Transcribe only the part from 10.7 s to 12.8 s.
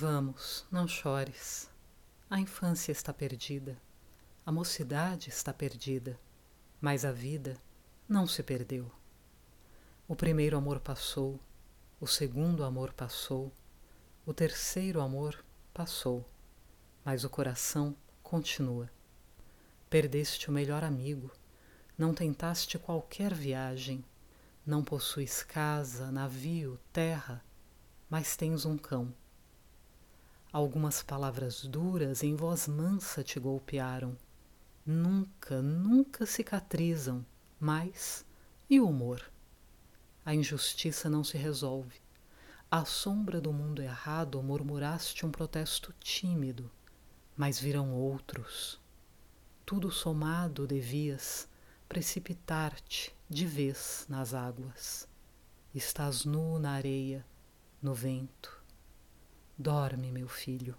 passou, o segundo